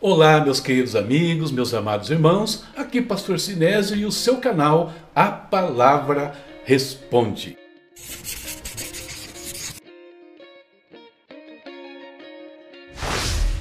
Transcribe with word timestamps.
Olá, 0.00 0.40
meus 0.40 0.60
queridos 0.60 0.94
amigos, 0.94 1.50
meus 1.50 1.74
amados 1.74 2.08
irmãos, 2.08 2.62
aqui 2.76 3.02
Pastor 3.02 3.40
Sinésio 3.40 3.96
e 3.96 4.06
o 4.06 4.12
seu 4.12 4.36
canal 4.36 4.92
A 5.12 5.26
Palavra 5.26 6.34
Responde. 6.64 7.58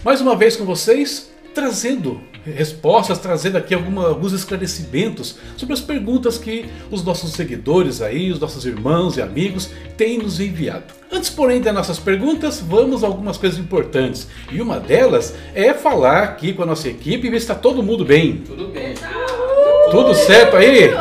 Mais 0.04 0.22
uma 0.22 0.36
vez 0.36 0.56
com 0.56 0.64
vocês, 0.64 1.32
trazendo 1.58 2.22
respostas, 2.46 3.18
trazendo 3.18 3.58
aqui 3.58 3.74
alguma, 3.74 4.10
alguns 4.10 4.32
esclarecimentos 4.32 5.40
sobre 5.58 5.74
as 5.74 5.82
perguntas 5.82 6.38
que 6.38 6.66
os 6.92 7.04
nossos 7.04 7.34
seguidores 7.34 8.00
aí, 8.00 8.30
os 8.32 8.40
nossos 8.40 8.64
irmãos 8.64 9.18
e 9.18 9.24
amigos 9.24 9.72
têm 9.98 10.20
nos 10.20 10.40
enviado. 10.40 10.94
Antes, 11.12 11.32
porém, 11.32 11.60
das 11.60 11.74
nossas 11.74 11.98
perguntas, 11.98 12.60
vamos 12.60 13.04
a 13.04 13.08
algumas 13.08 13.38
coisas 13.38 13.58
importantes. 13.58 14.28
E 14.52 14.62
uma 14.62 14.80
delas 14.80 15.34
é 15.56 15.74
falar 15.74 16.22
aqui 16.22 16.54
com 16.54 16.62
a 16.62 16.66
nossa 16.68 16.88
equipe 16.90 17.26
e 17.26 17.32
ver 17.32 17.40
se 17.40 17.46
está 17.46 17.56
todo 17.56 17.82
mundo 17.82 18.06
bem. 18.06 18.44
Tudo 18.46 18.68
bem. 18.68 18.94
Tudo 19.90 20.14
certo 20.14 20.58
aí? 20.58 20.92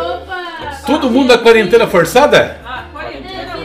Todo 0.86 1.10
mundo 1.10 1.28
na 1.28 1.38
quarentena 1.38 1.86
forçada? 1.86 2.62
Ah, 2.64 2.88
quarentena 2.94 3.58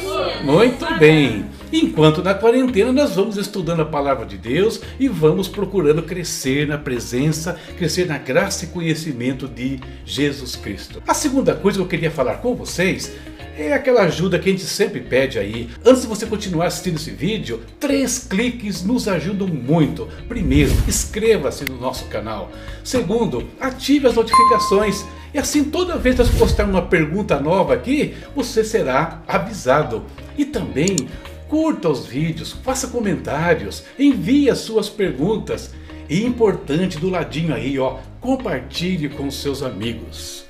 Muito 0.43 0.99
bem. 0.99 1.50
Enquanto 1.71 2.21
na 2.21 2.33
quarentena 2.33 2.91
nós 2.91 3.15
vamos 3.15 3.37
estudando 3.37 3.81
a 3.81 3.85
palavra 3.85 4.25
de 4.25 4.37
Deus 4.37 4.81
e 4.99 5.07
vamos 5.07 5.47
procurando 5.47 6.03
crescer 6.03 6.67
na 6.67 6.77
presença, 6.77 7.57
crescer 7.77 8.05
na 8.05 8.17
graça 8.17 8.65
e 8.65 8.67
conhecimento 8.67 9.47
de 9.47 9.79
Jesus 10.03 10.55
Cristo. 10.57 11.01
A 11.07 11.13
segunda 11.13 11.55
coisa 11.55 11.77
que 11.77 11.83
eu 11.83 11.87
queria 11.87 12.11
falar 12.11 12.35
com 12.35 12.55
vocês 12.55 13.13
é 13.57 13.73
aquela 13.73 14.01
ajuda 14.01 14.39
que 14.39 14.49
a 14.49 14.51
gente 14.51 14.65
sempre 14.65 14.99
pede 14.99 15.39
aí. 15.39 15.69
Antes 15.85 16.01
de 16.01 16.07
você 16.07 16.25
continuar 16.25 16.67
assistindo 16.67 16.95
esse 16.95 17.11
vídeo, 17.11 17.61
três 17.79 18.19
cliques 18.19 18.83
nos 18.83 19.07
ajudam 19.07 19.47
muito. 19.47 20.07
Primeiro, 20.27 20.71
inscreva-se 20.87 21.65
no 21.65 21.77
nosso 21.77 22.05
canal. 22.05 22.51
Segundo, 22.83 23.47
ative 23.59 24.07
as 24.07 24.15
notificações. 24.15 25.05
E 25.33 25.37
assim, 25.37 25.63
toda 25.63 25.97
vez 25.97 26.15
que 26.15 26.23
nós 26.23 26.31
postarmos 26.31 26.75
uma 26.75 26.81
pergunta 26.81 27.39
nova 27.39 27.73
aqui, 27.73 28.13
você 28.35 28.63
será 28.63 29.21
avisado. 29.27 30.03
E 30.37 30.45
também, 30.45 31.07
curta 31.51 31.89
os 31.89 32.05
vídeos, 32.05 32.53
faça 32.63 32.87
comentários, 32.87 33.83
envie 33.99 34.49
as 34.49 34.59
suas 34.59 34.87
perguntas. 34.87 35.73
E 36.09 36.25
importante, 36.25 36.97
do 36.97 37.09
ladinho 37.09 37.53
aí, 37.53 37.77
ó, 37.77 37.97
compartilhe 38.21 39.09
com 39.09 39.29
seus 39.29 39.61
amigos. 39.61 40.45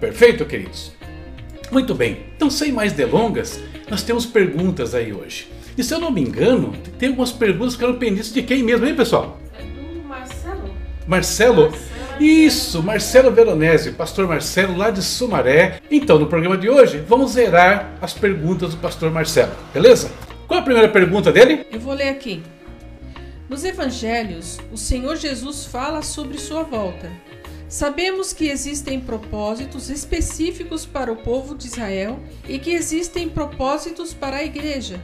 Perfeito, 0.00 0.46
queridos? 0.46 0.92
Muito 1.70 1.94
bem, 1.94 2.20
então 2.34 2.48
sem 2.48 2.72
mais 2.72 2.94
delongas, 2.94 3.60
nós 3.90 4.02
temos 4.02 4.24
perguntas 4.24 4.94
aí 4.94 5.12
hoje. 5.12 5.46
E 5.76 5.84
se 5.84 5.92
eu 5.92 5.98
não 5.98 6.10
me 6.10 6.22
engano, 6.22 6.72
tem 6.98 7.10
algumas 7.10 7.32
perguntas 7.32 7.76
que 7.76 7.84
eram 7.84 7.98
pendentes 7.98 8.32
de 8.32 8.42
quem 8.42 8.62
mesmo, 8.62 8.86
hein 8.86 8.94
pessoal? 8.94 9.38
É 9.58 9.62
do 9.62 10.08
Marcelo. 10.08 10.70
Marcelo? 11.06 11.62
Marcelo 11.64 11.96
Isso, 12.18 12.82
Marcelo 12.82 13.30
Veronese, 13.30 13.90
pastor 13.90 14.26
Marcelo 14.26 14.74
lá 14.74 14.88
de 14.88 15.02
Sumaré. 15.02 15.80
Então, 15.90 16.18
no 16.18 16.26
programa 16.28 16.56
de 16.56 16.70
hoje, 16.70 17.04
vamos 17.06 17.32
zerar 17.32 17.98
as 18.00 18.14
perguntas 18.14 18.70
do 18.70 18.78
pastor 18.78 19.10
Marcelo, 19.10 19.52
beleza? 19.74 20.10
Qual 20.46 20.60
a 20.60 20.62
primeira 20.62 20.88
pergunta 20.88 21.32
dele? 21.32 21.66
Eu 21.72 21.80
vou 21.80 21.92
ler 21.92 22.08
aqui. 22.08 22.40
Nos 23.48 23.64
evangelhos, 23.64 24.58
o 24.72 24.76
Senhor 24.76 25.16
Jesus 25.16 25.66
fala 25.66 26.02
sobre 26.02 26.38
sua 26.38 26.62
volta. 26.62 27.10
Sabemos 27.68 28.32
que 28.32 28.48
existem 28.48 29.00
propósitos 29.00 29.90
específicos 29.90 30.86
para 30.86 31.10
o 31.10 31.16
povo 31.16 31.56
de 31.56 31.66
Israel 31.66 32.20
e 32.48 32.60
que 32.60 32.70
existem 32.70 33.28
propósitos 33.28 34.14
para 34.14 34.36
a 34.36 34.44
igreja. 34.44 35.00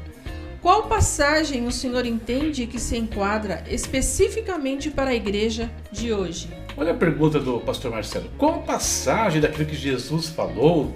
Qual 0.60 0.84
passagem 0.84 1.66
o 1.66 1.72
Senhor 1.72 2.06
entende 2.06 2.68
que 2.68 2.78
se 2.78 2.96
enquadra 2.96 3.64
especificamente 3.68 4.92
para 4.92 5.10
a 5.10 5.14
igreja 5.14 5.68
de 5.90 6.12
hoje? 6.12 6.48
Olha 6.76 6.92
a 6.92 6.96
pergunta 6.96 7.40
do 7.40 7.58
pastor 7.58 7.90
Marcelo. 7.90 8.30
Qual 8.38 8.62
passagem 8.62 9.40
daquilo 9.40 9.66
que 9.66 9.74
Jesus 9.74 10.28
falou 10.28 10.94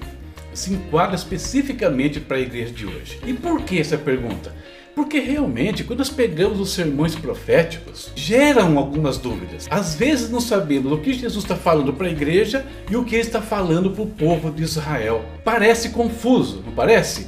se 0.59 0.73
enquadra 0.73 1.15
especificamente 1.15 2.21
para 2.21 2.37
a 2.37 2.41
igreja 2.41 2.72
de 2.72 2.87
hoje? 2.87 3.19
E 3.27 3.33
por 3.33 3.62
que 3.62 3.78
essa 3.78 3.99
pergunta? 3.99 4.55
Porque 4.94 5.19
realmente, 5.19 5.84
quando 5.84 5.99
nós 5.99 6.09
pegamos 6.09 6.59
os 6.59 6.71
sermões 6.71 7.15
proféticos, 7.15 8.11
geram 8.17 8.78
algumas 8.78 9.19
dúvidas. 9.19 9.67
Às 9.71 9.94
vezes 9.94 10.31
não 10.31 10.41
sabemos 10.41 10.91
o 10.91 10.99
que 10.99 11.12
Jesus 11.12 11.44
está 11.44 11.55
falando 11.55 11.93
para 11.93 12.06
a 12.06 12.11
igreja 12.11 12.65
e 12.91 12.97
o 12.97 13.05
que 13.05 13.15
ele 13.15 13.22
está 13.22 13.43
falando 13.43 13.91
para 13.91 14.03
o 14.03 14.06
povo 14.06 14.50
de 14.50 14.62
Israel. 14.62 15.22
Parece 15.44 15.91
confuso, 15.91 16.62
não 16.65 16.73
parece? 16.73 17.27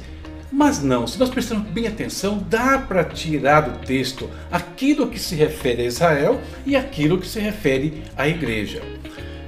Mas 0.51 0.81
não, 0.81 1.05
se 1.05 1.19
nós 1.19 1.29
prestarmos 1.29 1.69
bem 1.69 1.85
atenção, 1.85 2.43
dá 2.49 2.79
para 2.79 3.03
tirar 3.03 3.61
do 3.61 3.85
texto 3.85 4.27
aquilo 4.51 5.07
que 5.07 5.19
se 5.19 5.35
refere 5.35 5.83
a 5.83 5.85
Israel 5.85 6.41
e 6.65 6.75
aquilo 6.75 7.19
que 7.19 7.27
se 7.27 7.39
refere 7.39 8.01
à 8.17 8.27
igreja. 8.27 8.81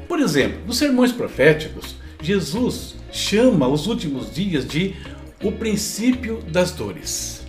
Por 0.07 0.19
exemplo, 0.19 0.59
nos 0.67 0.77
sermões 0.77 1.11
proféticos, 1.11 1.95
Jesus 2.21 2.95
chama 3.11 3.67
os 3.67 3.87
últimos 3.87 4.33
dias 4.33 4.65
de 4.65 4.95
o 5.43 5.51
princípio 5.51 6.41
das 6.47 6.71
dores. 6.71 7.45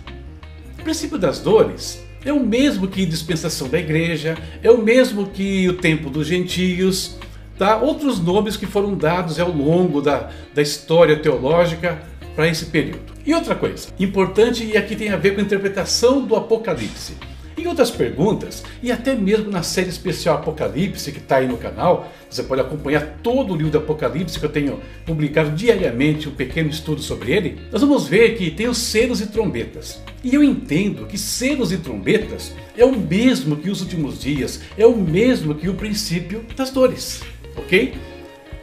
O 0.79 0.83
princípio 0.83 1.17
das 1.17 1.39
dores 1.39 2.03
é 2.25 2.33
o 2.33 2.39
mesmo 2.39 2.87
que 2.87 3.05
dispensação 3.05 3.69
da 3.69 3.79
igreja, 3.79 4.37
é 4.61 4.71
o 4.71 4.81
mesmo 4.81 5.27
que 5.27 5.67
o 5.69 5.73
tempo 5.73 6.09
dos 6.09 6.27
gentios, 6.27 7.17
tá? 7.57 7.77
outros 7.77 8.19
nomes 8.19 8.57
que 8.57 8.65
foram 8.65 8.95
dados 8.95 9.39
ao 9.39 9.51
longo 9.51 10.01
da, 10.01 10.31
da 10.53 10.61
história 10.61 11.17
teológica 11.17 12.01
para 12.35 12.47
esse 12.47 12.65
período. 12.65 13.13
E 13.25 13.33
outra 13.33 13.55
coisa 13.55 13.89
importante 13.99 14.65
e 14.65 14.75
aqui 14.75 14.95
tem 14.95 15.09
a 15.09 15.17
ver 15.17 15.35
com 15.35 15.41
a 15.41 15.43
interpretação 15.43 16.25
do 16.25 16.35
Apocalipse. 16.35 17.13
Em 17.55 17.67
outras 17.67 17.91
perguntas, 17.91 18.63
e 18.81 18.91
até 18.91 19.15
mesmo 19.15 19.51
na 19.51 19.61
série 19.61 19.89
especial 19.89 20.37
Apocalipse 20.37 21.11
que 21.11 21.19
está 21.19 21.37
aí 21.37 21.47
no 21.47 21.57
canal, 21.57 22.11
você 22.29 22.41
pode 22.41 22.61
acompanhar 22.61 23.19
todo 23.21 23.53
o 23.53 23.55
livro 23.55 23.71
do 23.71 23.77
Apocalipse 23.77 24.39
que 24.39 24.45
eu 24.45 24.51
tenho 24.51 24.79
publicado 25.05 25.51
diariamente 25.51 26.27
um 26.27 26.33
pequeno 26.33 26.69
estudo 26.69 27.01
sobre 27.01 27.31
ele. 27.31 27.59
Nós 27.71 27.81
vamos 27.81 28.07
ver 28.07 28.35
que 28.37 28.49
tem 28.49 28.67
os 28.67 28.79
selos 28.79 29.21
e 29.21 29.27
trombetas. 29.27 30.01
E 30.23 30.33
eu 30.33 30.43
entendo 30.43 31.05
que 31.05 31.17
selos 31.17 31.71
e 31.71 31.77
trombetas 31.77 32.53
é 32.75 32.83
o 32.83 32.97
mesmo 32.97 33.57
que 33.57 33.69
os 33.69 33.81
últimos 33.81 34.19
dias, 34.19 34.61
é 34.77 34.85
o 34.85 34.95
mesmo 34.95 35.53
que 35.53 35.69
o 35.69 35.75
princípio 35.75 36.43
das 36.55 36.71
dores, 36.71 37.21
ok? 37.55 37.93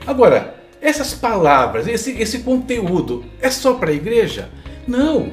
Agora, 0.06 0.56
essas 0.80 1.12
palavras, 1.12 1.86
esse, 1.86 2.12
esse 2.12 2.40
conteúdo 2.40 3.24
é 3.40 3.50
só 3.50 3.74
para 3.74 3.90
a 3.90 3.94
igreja? 3.94 4.48
Não! 4.88 5.30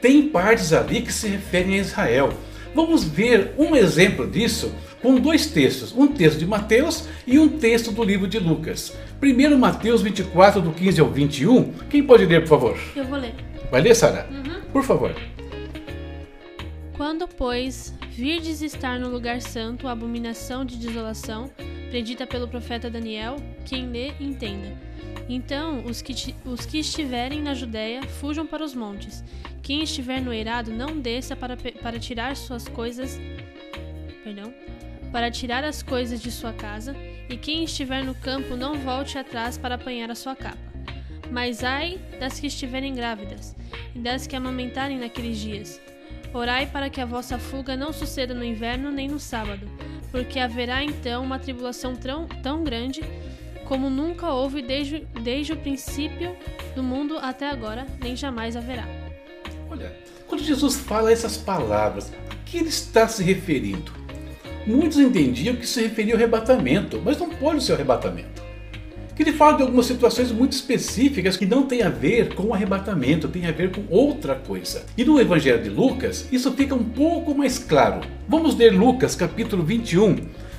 Tem 0.00 0.28
partes 0.28 0.72
ali 0.72 1.00
que 1.00 1.12
se 1.12 1.28
referem 1.28 1.74
a 1.74 1.80
Israel. 1.80 2.32
Vamos 2.74 3.04
ver 3.04 3.54
um 3.58 3.76
exemplo 3.76 4.26
disso 4.26 4.72
com 5.02 5.16
dois 5.16 5.46
textos, 5.46 5.92
um 5.92 6.06
texto 6.06 6.38
de 6.38 6.46
Mateus 6.46 7.06
e 7.26 7.38
um 7.38 7.48
texto 7.48 7.92
do 7.92 8.02
livro 8.02 8.26
de 8.26 8.38
Lucas. 8.38 8.96
Primeiro 9.20 9.58
Mateus 9.58 10.00
24, 10.00 10.62
do 10.62 10.72
15 10.72 11.00
ao 11.00 11.08
21. 11.10 11.72
Quem 11.90 12.02
pode 12.02 12.24
ler, 12.24 12.40
por 12.40 12.48
favor? 12.48 12.78
Eu 12.96 13.04
vou 13.04 13.18
ler. 13.18 13.34
Vai 13.70 13.82
ler, 13.82 13.94
Sara? 13.94 14.26
Por 14.72 14.82
favor. 14.82 15.14
Quando, 16.96 17.28
pois, 17.28 17.92
virdes 18.10 18.62
estar 18.62 18.98
no 18.98 19.08
lugar 19.08 19.42
santo 19.42 19.86
a 19.86 19.92
abominação 19.92 20.64
de 20.64 20.76
desolação, 20.76 21.50
predita 21.90 22.26
pelo 22.26 22.48
profeta 22.48 22.88
Daniel, 22.88 23.36
quem 23.66 23.88
lê, 23.88 24.12
entenda. 24.18 24.72
Então, 25.28 25.84
os 25.84 26.00
que, 26.00 26.34
os 26.44 26.64
que 26.64 26.78
estiverem 26.78 27.42
na 27.42 27.54
Judéia, 27.54 28.02
fujam 28.02 28.46
para 28.46 28.64
os 28.64 28.74
montes. 28.74 29.22
Quem 29.62 29.84
estiver 29.84 30.20
no 30.20 30.32
eirado, 30.32 30.72
não 30.72 30.98
desça 30.98 31.36
para, 31.36 31.56
para 31.56 31.98
tirar 31.98 32.36
suas 32.36 32.66
coisas. 32.66 33.20
Perdão. 34.24 34.52
Para 35.12 35.30
tirar 35.30 35.62
as 35.62 35.82
coisas 35.82 36.20
de 36.20 36.32
sua 36.32 36.52
casa, 36.52 36.96
e 37.28 37.36
quem 37.36 37.62
estiver 37.62 38.02
no 38.02 38.14
campo, 38.14 38.56
não 38.56 38.74
volte 38.78 39.16
atrás 39.16 39.56
para 39.56 39.76
apanhar 39.76 40.10
a 40.10 40.14
sua 40.14 40.34
capa. 40.34 40.58
Mas 41.30 41.62
ai 41.62 42.00
das 42.18 42.40
que 42.40 42.48
estiverem 42.48 42.94
grávidas, 42.94 43.54
e 43.94 43.98
das 43.98 44.26
que 44.26 44.34
amamentarem 44.34 44.98
naqueles 44.98 45.38
dias. 45.38 45.80
Orai 46.34 46.66
para 46.66 46.90
que 46.90 47.00
a 47.00 47.06
vossa 47.06 47.38
fuga 47.38 47.76
não 47.76 47.92
suceda 47.92 48.34
no 48.34 48.44
inverno 48.44 48.90
nem 48.90 49.06
no 49.06 49.20
sábado, 49.20 49.68
porque 50.10 50.38
haverá 50.38 50.82
então 50.82 51.22
uma 51.22 51.38
tribulação 51.38 51.94
tão, 51.94 52.26
tão 52.26 52.64
grande 52.64 53.00
como 53.66 53.88
nunca 53.88 54.30
houve 54.30 54.60
desde, 54.60 55.06
desde 55.22 55.52
o 55.52 55.56
princípio 55.56 56.36
do 56.74 56.82
mundo 56.82 57.16
até 57.18 57.48
agora, 57.48 57.86
nem 58.00 58.16
jamais 58.16 58.56
haverá. 58.56 59.01
Olha, 59.72 59.90
quando 60.26 60.44
Jesus 60.44 60.76
fala 60.76 61.10
essas 61.10 61.38
palavras, 61.38 62.12
a 62.30 62.34
que 62.44 62.58
ele 62.58 62.68
está 62.68 63.08
se 63.08 63.24
referindo? 63.24 63.90
Muitos 64.66 64.98
entendiam 64.98 65.56
que 65.56 65.66
se 65.66 65.80
referia 65.80 66.12
ao 66.12 66.18
arrebatamento, 66.18 67.00
mas 67.02 67.16
não 67.16 67.30
pode 67.30 67.64
ser 67.64 67.72
o 67.72 67.74
arrebatamento. 67.76 68.42
Que 69.16 69.22
ele 69.22 69.32
fala 69.32 69.56
de 69.56 69.62
algumas 69.62 69.86
situações 69.86 70.30
muito 70.30 70.52
específicas 70.52 71.38
que 71.38 71.46
não 71.46 71.62
tem 71.62 71.80
a 71.80 71.88
ver 71.88 72.34
com 72.34 72.48
o 72.48 72.54
arrebatamento, 72.54 73.28
tem 73.28 73.46
a 73.46 73.50
ver 73.50 73.70
com 73.70 73.82
outra 73.88 74.34
coisa. 74.34 74.84
E 74.94 75.06
no 75.06 75.18
Evangelho 75.18 75.62
de 75.62 75.70
Lucas, 75.70 76.28
isso 76.30 76.52
fica 76.52 76.74
um 76.74 76.84
pouco 76.84 77.34
mais 77.34 77.58
claro. 77.58 78.02
Vamos 78.28 78.54
ler 78.54 78.74
Lucas 78.74 79.14
capítulo 79.14 79.62
21, 79.62 80.16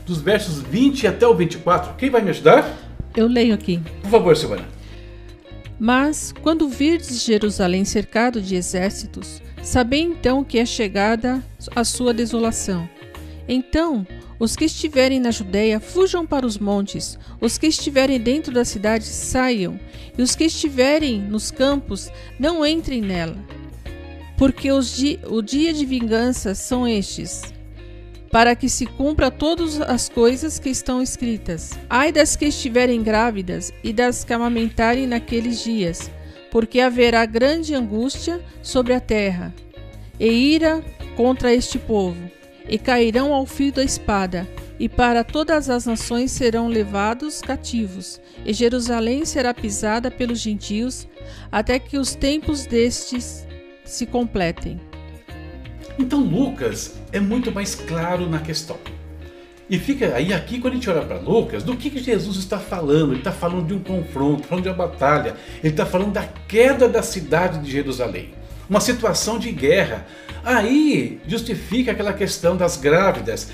dos 0.07 0.21
versos 0.21 0.59
20 0.59 1.05
até 1.05 1.27
o 1.27 1.35
24. 1.35 1.93
Quem 1.97 2.09
vai 2.09 2.23
me 2.23 2.31
ajudar? 2.31 2.67
Eu 3.15 3.27
leio 3.27 3.53
aqui. 3.53 3.79
Por 4.01 4.09
favor, 4.09 4.35
Silvana. 4.35 4.72
Mas, 5.79 6.33
quando 6.41 6.67
virdes 6.67 7.23
Jerusalém 7.23 7.83
cercado 7.83 8.41
de 8.41 8.55
exércitos, 8.55 9.41
sabei 9.61 10.01
então 10.01 10.43
que 10.43 10.59
é 10.59 10.65
chegada 10.65 11.43
a 11.75 11.83
sua 11.83 12.13
desolação. 12.13 12.87
Então, 13.47 14.05
os 14.39 14.55
que 14.55 14.65
estiverem 14.65 15.19
na 15.19 15.31
Judéia 15.31 15.79
fujam 15.79 16.25
para 16.25 16.45
os 16.45 16.57
montes, 16.57 17.17
os 17.41 17.57
que 17.57 17.67
estiverem 17.67 18.19
dentro 18.19 18.53
da 18.53 18.65
cidade 18.65 19.05
saiam, 19.05 19.79
e 20.17 20.21
os 20.21 20.35
que 20.35 20.45
estiverem 20.45 21.21
nos 21.21 21.51
campos 21.51 22.09
não 22.39 22.65
entrem 22.65 23.01
nela. 23.01 23.37
Porque 24.37 24.71
os 24.71 24.95
di 24.95 25.19
o 25.27 25.41
dia 25.41 25.73
de 25.73 25.85
vingança 25.85 26.55
são 26.55 26.87
estes, 26.87 27.53
para 28.33 28.55
que 28.55 28.67
se 28.67 28.87
cumpra 28.87 29.29
todas 29.29 29.79
as 29.79 30.09
coisas 30.09 30.57
que 30.57 30.69
estão 30.69 31.03
escritas. 31.03 31.77
Ai 31.87 32.11
das 32.11 32.35
que 32.35 32.45
estiverem 32.45 33.03
grávidas 33.03 33.71
e 33.83 33.93
das 33.93 34.23
que 34.23 34.33
amamentarem 34.33 35.05
naqueles 35.05 35.63
dias, 35.63 36.09
porque 36.51 36.79
haverá 36.79 37.27
grande 37.27 37.75
angústia 37.75 38.41
sobre 38.63 38.95
a 38.95 38.99
terra, 38.99 39.53
e 40.19 40.25
ira 40.25 40.83
contra 41.15 41.53
este 41.53 41.77
povo 41.77 42.17
e 42.67 42.79
cairão 42.79 43.31
ao 43.31 43.45
fio 43.45 43.71
da 43.71 43.83
espada, 43.83 44.47
e 44.79 44.89
para 44.89 45.23
todas 45.23 45.69
as 45.69 45.85
nações 45.85 46.31
serão 46.31 46.67
levados 46.67 47.39
cativos, 47.39 48.19
e 48.43 48.51
Jerusalém 48.51 49.25
será 49.25 49.53
pisada 49.53 50.09
pelos 50.09 50.39
gentios, 50.39 51.07
até 51.51 51.77
que 51.77 51.99
os 51.99 52.15
tempos 52.15 52.65
destes 52.65 53.45
se 53.85 54.07
completem. 54.07 54.79
Então 55.97 56.19
Lucas 56.19 56.95
é 57.11 57.19
muito 57.19 57.51
mais 57.51 57.75
claro 57.75 58.29
na 58.29 58.39
questão. 58.39 58.77
E 59.69 59.79
fica 59.79 60.13
aí 60.15 60.33
aqui 60.33 60.59
quando 60.59 60.73
a 60.73 60.75
gente 60.75 60.89
olha 60.89 61.01
para 61.01 61.17
Lucas, 61.17 61.63
do 61.63 61.75
que, 61.75 61.89
que 61.89 62.03
Jesus 62.03 62.37
está 62.37 62.59
falando? 62.59 63.11
Ele 63.13 63.19
está 63.19 63.31
falando 63.31 63.65
de 63.65 63.73
um 63.73 63.79
confronto, 63.79 64.45
falando 64.45 64.63
de 64.63 64.69
uma 64.69 64.75
batalha, 64.75 65.35
ele 65.63 65.73
está 65.73 65.85
falando 65.85 66.11
da 66.11 66.23
queda 66.47 66.87
da 66.87 67.01
cidade 67.01 67.59
de 67.59 67.71
Jerusalém 67.71 68.33
uma 68.69 68.79
situação 68.79 69.37
de 69.37 69.51
guerra. 69.51 70.05
Aí 70.43 71.19
justifica 71.27 71.91
aquela 71.91 72.13
questão 72.13 72.57
das 72.57 72.77
grávidas, 72.77 73.49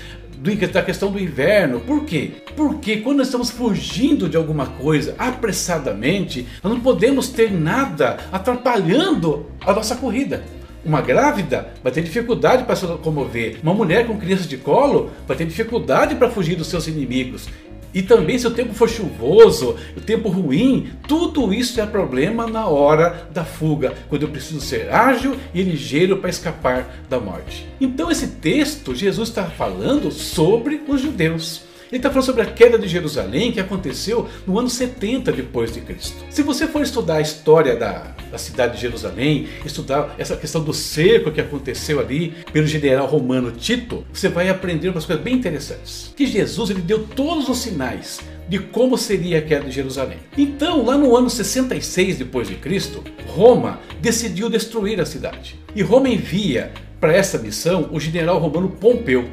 da 0.72 0.82
questão 0.82 1.12
do 1.12 1.20
inverno. 1.20 1.80
Por 1.80 2.04
quê? 2.04 2.32
Porque 2.56 2.98
quando 2.98 3.18
nós 3.18 3.26
estamos 3.26 3.50
fugindo 3.50 4.28
de 4.28 4.36
alguma 4.36 4.66
coisa 4.66 5.14
apressadamente, 5.18 6.46
nós 6.62 6.72
não 6.72 6.80
podemos 6.80 7.28
ter 7.28 7.52
nada 7.52 8.16
atrapalhando 8.32 9.46
a 9.60 9.72
nossa 9.72 9.96
corrida. 9.96 10.42
Uma 10.84 11.00
grávida 11.00 11.74
vai 11.82 11.92
ter 11.92 12.02
dificuldade 12.02 12.64
para 12.64 12.74
se 12.74 12.86
locomover. 12.86 13.58
Uma 13.62 13.74
mulher 13.74 14.06
com 14.06 14.18
criança 14.18 14.48
de 14.48 14.56
colo 14.56 15.10
vai 15.26 15.36
ter 15.36 15.44
dificuldade 15.44 16.14
para 16.14 16.30
fugir 16.30 16.56
dos 16.56 16.68
seus 16.68 16.86
inimigos. 16.86 17.48
E 17.92 18.02
também 18.02 18.38
se 18.38 18.46
o 18.46 18.52
tempo 18.52 18.72
for 18.72 18.88
chuvoso, 18.88 19.76
o 19.96 20.00
tempo 20.00 20.28
ruim, 20.28 20.90
tudo 21.08 21.52
isso 21.52 21.80
é 21.80 21.86
problema 21.86 22.46
na 22.46 22.66
hora 22.66 23.28
da 23.32 23.44
fuga, 23.44 23.94
quando 24.08 24.22
eu 24.22 24.28
preciso 24.28 24.60
ser 24.60 24.92
ágil 24.92 25.36
e 25.52 25.62
ligeiro 25.62 26.18
para 26.18 26.30
escapar 26.30 26.88
da 27.08 27.18
morte. 27.18 27.66
Então 27.80 28.10
esse 28.10 28.28
texto, 28.28 28.94
Jesus 28.94 29.28
está 29.28 29.44
falando 29.44 30.10
sobre 30.12 30.80
os 30.86 31.00
judeus. 31.00 31.69
Ele 31.90 31.98
está 31.98 32.08
falando 32.08 32.26
sobre 32.26 32.42
a 32.42 32.46
queda 32.46 32.78
de 32.78 32.86
Jerusalém 32.86 33.50
que 33.50 33.58
aconteceu 33.58 34.28
no 34.46 34.58
ano 34.58 34.70
70 34.70 35.32
depois 35.32 35.72
de 35.72 35.80
Cristo. 35.80 36.24
Se 36.30 36.42
você 36.42 36.66
for 36.68 36.82
estudar 36.82 37.16
a 37.16 37.20
história 37.20 37.74
da, 37.74 38.14
da 38.30 38.38
cidade 38.38 38.76
de 38.76 38.80
Jerusalém, 38.80 39.48
estudar 39.64 40.14
essa 40.16 40.36
questão 40.36 40.62
do 40.62 40.72
cerco 40.72 41.32
que 41.32 41.40
aconteceu 41.40 41.98
ali 41.98 42.34
pelo 42.52 42.66
general 42.66 43.06
romano 43.06 43.50
Tito, 43.50 44.04
você 44.12 44.28
vai 44.28 44.48
aprender 44.48 44.88
umas 44.88 45.04
coisas 45.04 45.24
bem 45.24 45.34
interessantes. 45.34 46.12
Que 46.16 46.26
Jesus 46.26 46.70
ele 46.70 46.80
deu 46.80 47.04
todos 47.04 47.48
os 47.48 47.58
sinais 47.58 48.20
de 48.48 48.58
como 48.58 48.96
seria 48.96 49.38
a 49.38 49.42
queda 49.42 49.64
de 49.64 49.72
Jerusalém. 49.72 50.18
Então, 50.36 50.84
lá 50.84 50.96
no 50.96 51.16
ano 51.16 51.30
66 51.30 52.18
depois 52.18 52.48
de 52.48 52.56
Cristo, 52.56 53.02
Roma 53.26 53.80
decidiu 54.00 54.48
destruir 54.48 55.00
a 55.00 55.06
cidade. 55.06 55.58
E 55.74 55.82
Roma 55.82 56.08
envia 56.08 56.72
para 57.00 57.14
essa 57.14 57.38
missão 57.38 57.88
o 57.92 57.98
general 57.98 58.38
romano 58.38 58.68
Pompeu. 58.68 59.30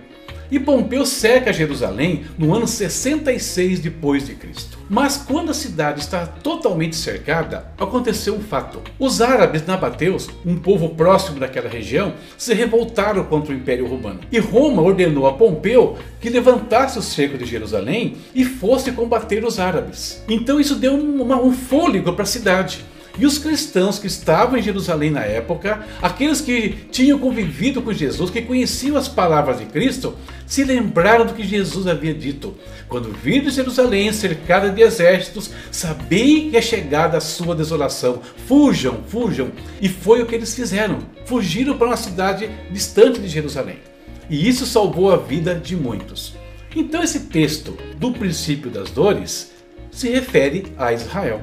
E 0.52 0.60
Pompeu 0.60 1.06
cerca 1.06 1.54
Jerusalém 1.54 2.26
no 2.38 2.54
ano 2.54 2.68
66 2.68 3.80
depois 3.80 4.26
de 4.26 4.36
Cristo. 4.36 4.78
Mas 4.90 5.18
quando 5.18 5.52
a 5.52 5.54
cidade 5.54 6.00
está 6.00 6.26
totalmente 6.26 6.96
cercada, 6.96 7.72
aconteceu 7.78 8.36
um 8.36 8.40
fato. 8.40 8.82
Os 8.98 9.22
árabes 9.22 9.66
nabateus, 9.66 10.30
um 10.46 10.58
povo 10.58 10.90
próximo 10.90 11.40
daquela 11.40 11.70
região, 11.70 12.14
se 12.38 12.54
revoltaram 12.54 13.24
contra 13.26 13.54
o 13.54 13.56
Império 13.56 13.88
Romano. 13.88 14.22
E 14.32 14.40
Roma 14.40 14.82
ordenou 14.82 15.28
a 15.28 15.34
Pompeu 15.34 15.98
que 16.22 16.30
levantasse 16.30 16.98
o 16.98 17.02
cerco 17.02 17.38
de 17.38 17.46
Jerusalém 17.46 18.16
e 18.34 18.46
fosse 18.46 18.92
combater 18.92 19.44
os 19.44 19.60
árabes. 19.60 20.24
Então 20.30 20.60
isso 20.60 20.76
deu 20.76 20.94
um, 20.94 21.22
um 21.46 21.52
fôlego 21.52 22.14
para 22.14 22.24
a 22.24 22.28
cidade. 22.28 22.86
E 23.20 23.26
os 23.26 23.40
cristãos 23.40 23.98
que 23.98 24.08
estavam 24.08 24.58
em 24.58 24.62
Jerusalém 24.62 25.10
na 25.10 25.22
época, 25.22 25.86
aqueles 26.02 26.40
que 26.40 26.70
tinham 26.92 27.18
convivido 27.18 27.82
com 27.82 27.92
Jesus, 27.92 28.30
que 28.30 28.42
conheciam 28.42 28.96
as 28.96 29.08
palavras 29.08 29.60
de 29.60 29.66
Cristo, 29.66 30.16
se 30.46 30.64
lembraram 30.64 31.26
do 31.26 31.34
que 31.34 31.44
Jesus 31.44 31.88
havia 31.88 32.14
dito. 32.14 32.56
Quando 32.88 33.12
virdes 33.12 33.56
Jerusalém 33.56 34.14
cercada 34.14 34.70
de 34.70 34.82
exércitos, 34.82 35.50
sabei 35.72 36.50
que 36.50 36.58
é 36.58 36.62
chegada 36.62 37.18
a 37.18 37.22
sua 37.22 37.56
desolação. 37.56 38.22
Fujam, 38.48 39.04
fujam. 39.08 39.52
E 39.82 39.90
foi 39.90 40.22
o 40.22 40.26
que 40.26 40.36
eles 40.36 40.54
fizeram. 40.54 41.00
Fugiram 41.26 41.78
para 41.78 41.88
uma 41.88 41.98
cidade 41.98 42.50
distante 42.72 43.20
de 43.20 43.28
Jerusalém. 43.28 43.80
E 44.30 44.48
isso 44.48 44.66
salvou 44.66 45.12
a 45.12 45.18
vida 45.18 45.56
de 45.56 45.76
muitos. 45.76 46.36
Então 46.76 47.02
esse 47.02 47.22
texto 47.22 47.78
do 47.98 48.12
princípio 48.12 48.70
das 48.70 48.92
dores 48.92 49.52
se 49.92 50.10
refere 50.10 50.68
a 50.78 50.94
Israel. 50.94 51.42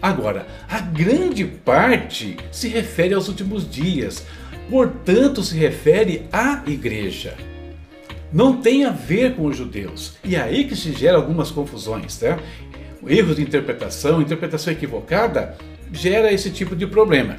Agora, 0.00 0.46
a 0.68 0.80
grande 0.80 1.44
parte 1.44 2.36
se 2.52 2.68
refere 2.68 3.14
aos 3.14 3.28
últimos 3.28 3.68
dias, 3.68 4.24
portanto, 4.70 5.42
se 5.42 5.56
refere 5.56 6.26
à 6.32 6.62
igreja. 6.66 7.34
Não 8.32 8.56
tem 8.56 8.84
a 8.84 8.90
ver 8.90 9.34
com 9.34 9.46
os 9.46 9.56
judeus. 9.56 10.16
E 10.22 10.36
é 10.36 10.40
aí 10.40 10.64
que 10.64 10.76
se 10.76 10.92
gera 10.92 11.16
algumas 11.16 11.50
confusões, 11.50 12.16
tá? 12.16 12.38
Erros 13.06 13.36
de 13.36 13.42
interpretação, 13.42 14.20
interpretação 14.20 14.72
equivocada, 14.72 15.56
gera 15.92 16.32
esse 16.32 16.50
tipo 16.50 16.76
de 16.76 16.86
problema. 16.86 17.36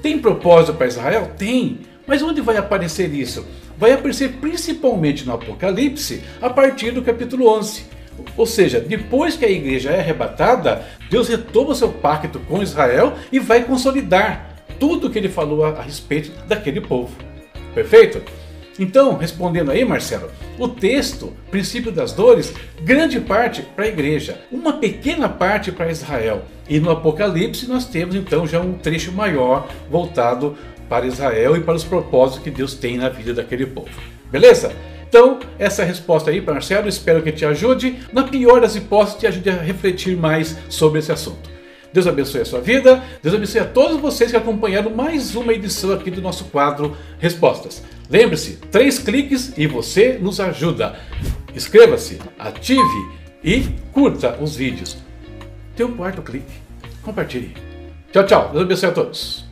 Tem 0.00 0.18
propósito 0.18 0.74
para 0.74 0.86
Israel? 0.86 1.32
Tem. 1.36 1.80
Mas 2.06 2.22
onde 2.22 2.40
vai 2.40 2.56
aparecer 2.56 3.12
isso? 3.12 3.44
Vai 3.76 3.92
aparecer 3.92 4.34
principalmente 4.34 5.26
no 5.26 5.32
Apocalipse, 5.32 6.22
a 6.40 6.50
partir 6.50 6.92
do 6.92 7.02
capítulo 7.02 7.48
11 7.48 7.97
ou 8.36 8.46
seja, 8.46 8.80
depois 8.80 9.36
que 9.36 9.44
a 9.44 9.50
igreja 9.50 9.90
é 9.90 10.00
arrebatada, 10.00 10.84
Deus 11.10 11.28
retoma 11.28 11.74
seu 11.74 11.90
pacto 11.90 12.38
com 12.40 12.62
Israel 12.62 13.14
e 13.32 13.38
vai 13.38 13.64
consolidar 13.64 14.56
tudo 14.78 15.06
o 15.06 15.10
que 15.10 15.18
ele 15.18 15.28
falou 15.28 15.64
a, 15.64 15.70
a 15.70 15.82
respeito 15.82 16.30
daquele 16.46 16.80
povo. 16.80 17.14
Perfeito? 17.74 18.22
Então, 18.78 19.16
respondendo 19.16 19.72
aí, 19.72 19.84
Marcelo, 19.84 20.30
o 20.56 20.68
texto, 20.68 21.32
princípio 21.50 21.90
das 21.90 22.12
dores, 22.12 22.54
grande 22.80 23.18
parte 23.18 23.62
para 23.62 23.84
a 23.84 23.88
igreja, 23.88 24.40
uma 24.52 24.74
pequena 24.74 25.28
parte 25.28 25.72
para 25.72 25.90
Israel. 25.90 26.42
E 26.68 26.78
no 26.78 26.90
Apocalipse 26.90 27.66
nós 27.66 27.86
temos 27.86 28.14
então 28.14 28.46
já 28.46 28.60
um 28.60 28.74
trecho 28.74 29.10
maior 29.10 29.68
voltado 29.90 30.56
para 30.88 31.06
Israel 31.06 31.56
e 31.56 31.60
para 31.60 31.74
os 31.74 31.84
propósitos 31.84 32.42
que 32.42 32.50
Deus 32.50 32.74
tem 32.74 32.96
na 32.96 33.08
vida 33.08 33.34
daquele 33.34 33.66
povo. 33.66 33.90
Beleza? 34.30 34.72
Então, 35.08 35.38
essa 35.58 35.84
resposta 35.84 36.30
aí 36.30 36.40
Marcelo, 36.40 36.88
espero 36.88 37.22
que 37.22 37.32
te 37.32 37.44
ajude. 37.44 37.98
Na 38.12 38.24
pior 38.24 38.60
das 38.60 38.76
hipóteses, 38.76 39.18
te 39.18 39.26
ajude 39.26 39.48
a 39.48 39.54
refletir 39.54 40.16
mais 40.16 40.56
sobre 40.68 40.98
esse 40.98 41.10
assunto. 41.10 41.48
Deus 41.90 42.06
abençoe 42.06 42.42
a 42.42 42.44
sua 42.44 42.60
vida, 42.60 43.02
Deus 43.22 43.34
abençoe 43.34 43.60
a 43.60 43.64
todos 43.64 43.98
vocês 43.98 44.30
que 44.30 44.36
acompanharam 44.36 44.90
mais 44.90 45.34
uma 45.34 45.54
edição 45.54 45.92
aqui 45.92 46.10
do 46.10 46.20
nosso 46.20 46.44
quadro 46.44 46.94
Respostas. 47.18 47.82
Lembre-se, 48.10 48.58
três 48.70 48.98
cliques 48.98 49.54
e 49.56 49.66
você 49.66 50.18
nos 50.20 50.38
ajuda. 50.38 50.96
Inscreva-se, 51.54 52.18
ative 52.38 52.82
e 53.42 53.64
curta 53.92 54.36
os 54.38 54.54
vídeos. 54.54 54.98
Tem 55.74 55.86
um 55.86 55.96
quarto 55.96 56.20
clique. 56.20 56.52
Compartilhe. 57.02 57.54
Tchau, 58.12 58.26
tchau. 58.26 58.50
Deus 58.52 58.64
abençoe 58.64 58.88
a 58.90 58.92
todos. 58.92 59.47